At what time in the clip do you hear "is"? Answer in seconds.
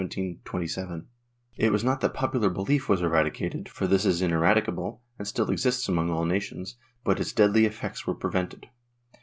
4.03-4.23